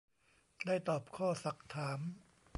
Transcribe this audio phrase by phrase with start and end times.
[0.65, 1.99] ได้ตอบข้อสักถาม